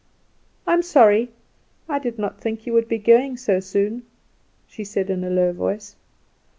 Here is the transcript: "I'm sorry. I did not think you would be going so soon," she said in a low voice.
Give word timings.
"I'm 0.65 0.81
sorry. 0.81 1.29
I 1.87 1.99
did 1.99 2.17
not 2.17 2.41
think 2.41 2.65
you 2.65 2.73
would 2.73 2.87
be 2.87 2.97
going 2.97 3.37
so 3.37 3.59
soon," 3.59 4.01
she 4.65 4.83
said 4.83 5.11
in 5.11 5.23
a 5.23 5.29
low 5.29 5.53
voice. 5.53 5.95